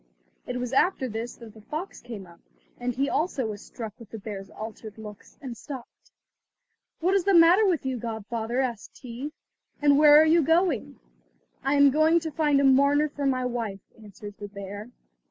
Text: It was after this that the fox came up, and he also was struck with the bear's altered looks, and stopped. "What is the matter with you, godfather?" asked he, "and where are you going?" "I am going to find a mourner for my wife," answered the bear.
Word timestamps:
It 0.47 0.57
was 0.57 0.73
after 0.73 1.07
this 1.07 1.35
that 1.35 1.53
the 1.53 1.61
fox 1.61 2.01
came 2.01 2.25
up, 2.25 2.39
and 2.79 2.95
he 2.95 3.07
also 3.07 3.45
was 3.45 3.61
struck 3.63 3.93
with 3.99 4.09
the 4.09 4.17
bear's 4.17 4.49
altered 4.49 4.97
looks, 4.97 5.37
and 5.43 5.55
stopped. 5.55 6.09
"What 7.01 7.13
is 7.13 7.23
the 7.23 7.35
matter 7.35 7.67
with 7.67 7.85
you, 7.85 7.97
godfather?" 7.99 8.61
asked 8.61 8.97
he, 8.97 9.31
"and 9.79 9.99
where 9.99 10.19
are 10.19 10.25
you 10.25 10.41
going?" 10.41 10.99
"I 11.63 11.75
am 11.75 11.91
going 11.91 12.19
to 12.21 12.31
find 12.31 12.59
a 12.59 12.63
mourner 12.63 13.09
for 13.09 13.27
my 13.27 13.45
wife," 13.45 13.81
answered 14.03 14.33
the 14.39 14.47
bear. 14.47 14.89